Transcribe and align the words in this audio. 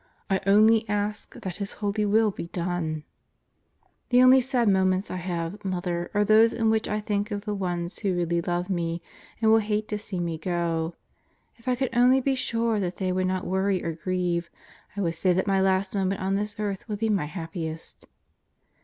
I 0.31 0.39
only 0.47 0.89
ask 0.89 1.39
that 1.39 1.57
His 1.57 1.73
holy 1.73 2.07
will 2.07 2.31
be 2.31 2.47
done!... 2.47 3.03
The 4.09 4.23
only 4.23 4.41
sad 4.41 4.67
moments 4.67 5.11
I 5.11 5.17
have, 5.17 5.63
Mother, 5.63 6.09
are 6.15 6.25
those 6.25 6.53
in 6.53 6.71
which 6.71 6.87
I 6.87 6.99
think 6.99 7.29
of 7.29 7.45
the 7.45 7.53
ones 7.53 7.99
who 7.99 8.15
really 8.15 8.41
love 8.41 8.67
me 8.67 9.03
and 9.43 9.51
will 9.51 9.59
hate 9.59 9.87
to 9.89 9.99
see 9.99 10.19
me 10.19 10.39
go. 10.39 10.95
If 11.57 11.67
I 11.67 11.75
could 11.75 11.91
only 11.95 12.19
be 12.19 12.33
sure 12.33 12.79
that 12.79 12.97
they 12.97 13.11
would 13.11 13.27
not 13.27 13.45
worry 13.45 13.83
or 13.83 13.91
grieve, 13.93 14.49
I 14.97 15.01
would 15.01 15.13
say 15.13 15.33
that 15.33 15.45
my 15.45 15.61
last 15.61 15.93
moment 15.93 16.19
on 16.19 16.33
this 16.35 16.55
earth 16.57 16.89
would 16.89 16.97
be 16.97 17.09
my 17.09 17.25
happiest. 17.25 18.07